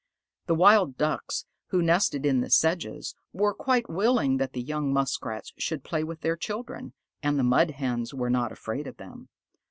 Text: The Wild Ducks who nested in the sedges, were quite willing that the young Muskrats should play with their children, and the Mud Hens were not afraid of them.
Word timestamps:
The 0.47 0.55
Wild 0.55 0.97
Ducks 0.97 1.45
who 1.67 1.83
nested 1.83 2.25
in 2.25 2.41
the 2.41 2.49
sedges, 2.49 3.13
were 3.33 3.53
quite 3.53 3.87
willing 3.87 4.37
that 4.37 4.53
the 4.53 4.61
young 4.63 4.91
Muskrats 4.91 5.53
should 5.59 5.83
play 5.83 6.03
with 6.03 6.21
their 6.21 6.35
children, 6.35 6.93
and 7.21 7.37
the 7.37 7.43
Mud 7.43 7.69
Hens 7.69 8.11
were 8.11 8.31
not 8.31 8.51
afraid 8.51 8.87
of 8.87 8.97
them. 8.97 9.29